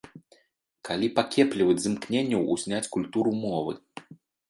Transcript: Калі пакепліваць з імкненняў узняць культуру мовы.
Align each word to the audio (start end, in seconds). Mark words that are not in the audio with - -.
Калі 0.89 1.09
пакепліваць 1.19 1.77
з 1.85 1.89
імкненняў 1.91 2.51
узняць 2.57 2.83
культуру 2.99 3.39
мовы. 3.47 3.73